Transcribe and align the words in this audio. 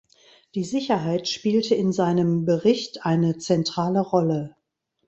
Die 0.55 0.63
Sicherheit 0.63 1.27
spielte 1.27 1.75
in 1.75 1.91
seinem 1.91 2.43
Bericht 2.43 3.05
eine 3.05 3.37
zentrale 3.37 3.99
Rolle. 4.01 4.55